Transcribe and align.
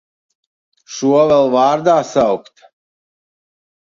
Šo 0.93 1.11
vēl 1.31 1.45
vārdā 1.55 1.97
saukt! 2.13 2.65